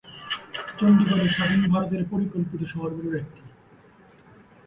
[0.79, 3.41] চণ্ডীগড় স্বাধীন ভারতের পরিকল্পিত শহরগুলির একটি।